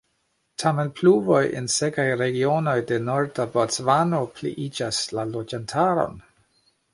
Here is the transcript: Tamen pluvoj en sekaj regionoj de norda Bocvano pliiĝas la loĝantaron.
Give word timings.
Tamen 0.61 0.87
pluvoj 0.99 1.41
en 1.59 1.67
sekaj 1.73 2.05
regionoj 2.21 2.75
de 2.93 2.97
norda 3.11 3.45
Bocvano 3.59 4.23
pliiĝas 4.41 5.03
la 5.19 5.29
loĝantaron. 5.37 6.19